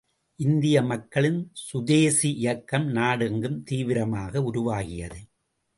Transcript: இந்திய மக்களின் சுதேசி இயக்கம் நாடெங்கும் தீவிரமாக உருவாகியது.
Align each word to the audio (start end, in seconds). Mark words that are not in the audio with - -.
இந்திய 0.39 0.77
மக்களின் 0.81 1.51
சுதேசி 1.65 2.33
இயக்கம் 2.35 2.87
நாடெங்கும் 2.87 3.63
தீவிரமாக 3.63 4.41
உருவாகியது. 4.41 5.21